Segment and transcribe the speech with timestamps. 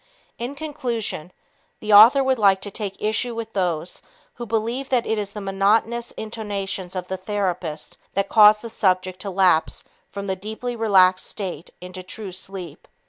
[0.39, 1.31] In conclusion,
[1.79, 4.01] the author would like to take issue with those
[4.33, 9.19] who believe that it is the monotonous intonations of the therapist that cause the subject
[9.19, 12.87] to lapse from the deeply relaxed state into true sleep.